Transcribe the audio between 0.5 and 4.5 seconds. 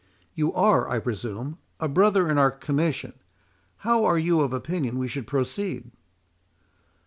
are, I presume, a brother in our commission,—how are you